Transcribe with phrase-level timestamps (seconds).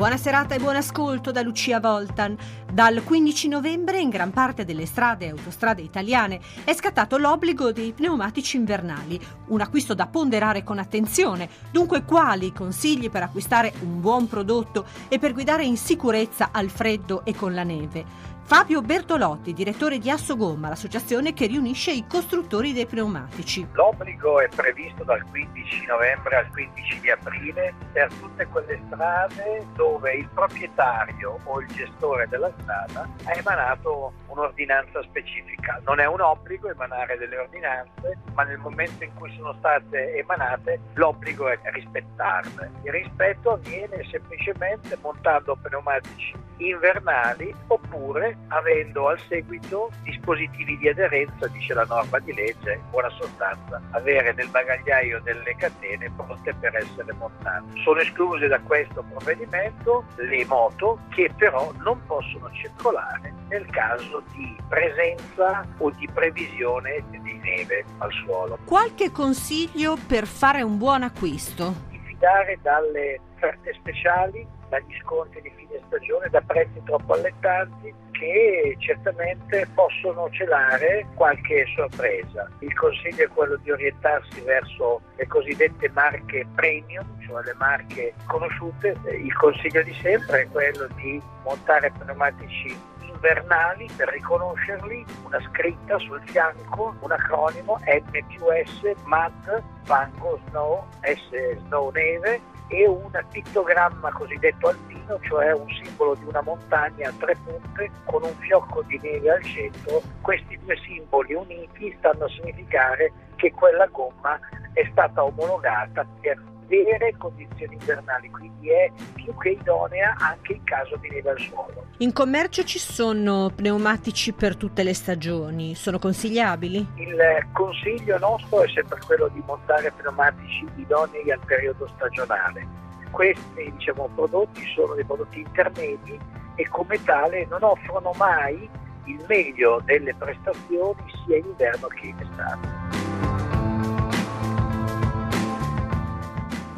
[0.00, 2.34] Buona serata e buon ascolto da Lucia Voltan.
[2.72, 7.92] Dal 15 novembre in gran parte delle strade e autostrade italiane è scattato l'obbligo dei
[7.92, 11.50] pneumatici invernali, un acquisto da ponderare con attenzione.
[11.70, 17.22] Dunque quali consigli per acquistare un buon prodotto e per guidare in sicurezza al freddo
[17.26, 18.29] e con la neve?
[18.50, 23.64] Fabio Bertolotti, direttore di Assogomma, l'associazione che riunisce i costruttori dei pneumatici.
[23.74, 30.14] L'obbligo è previsto dal 15 novembre al 15 di aprile per tutte quelle strade dove
[30.14, 35.80] il proprietario o il gestore della strada ha emanato un'ordinanza specifica.
[35.84, 40.80] Non è un obbligo emanare delle ordinanze, ma nel momento in cui sono state emanate
[40.94, 42.72] l'obbligo è rispettarle.
[42.82, 51.74] Il rispetto avviene semplicemente montando pneumatici invernali oppure avendo al seguito dispositivi di aderenza, dice
[51.74, 57.12] la norma di legge, in buona sostanza avere nel bagagliaio delle catene pronte per essere
[57.12, 57.80] montate.
[57.82, 64.56] Sono escluse da questo provvedimento le moto che però non possono circolare nel caso di
[64.68, 68.58] presenza o di previsione di neve al suolo.
[68.64, 71.74] Qualche consiglio per fare un buon acquisto?
[71.90, 79.66] Diffidare dalle offerte speciali, dagli sconti di fine stagione, da prezzi troppo allettanti che certamente
[79.74, 82.46] possono celare qualche sorpresa.
[82.58, 88.94] Il consiglio è quello di orientarsi verso le cosiddette marche premium, cioè le marche conosciute.
[89.24, 92.76] Il consiglio di sempre è quello di montare pneumatici
[93.20, 100.86] invernali per riconoscerli, una scritta sul fianco, un acronimo M più S, MAD, fango, snow,
[101.02, 107.12] S, snow neve e un pittogramma cosiddetto alpino, cioè un simbolo di una montagna a
[107.18, 110.00] tre punte con un fiocco di neve al centro.
[110.22, 114.38] Questi due simboli uniti stanno a significare che quella gomma
[114.72, 120.96] è stata omologata per vere condizioni invernali, quindi è più che idonea anche in caso
[120.96, 121.86] di neve al suolo.
[121.98, 126.86] In commercio ci sono pneumatici per tutte le stagioni, sono consigliabili?
[126.94, 132.78] Il consiglio nostro è sempre quello di montare pneumatici idonei al periodo stagionale.
[133.10, 136.18] Questi diciamo, prodotti sono dei prodotti intermedi
[136.54, 138.68] e come tale non offrono mai
[139.06, 142.99] il meglio delle prestazioni sia in inverno che in estate.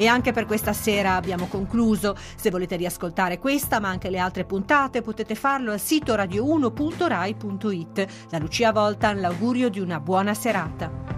[0.03, 2.17] E anche per questa sera abbiamo concluso.
[2.35, 8.09] Se volete riascoltare questa ma anche le altre puntate potete farlo al sito radio1.rai.it.
[8.29, 11.12] Da Lucia Voltan l'augurio di una buona serata.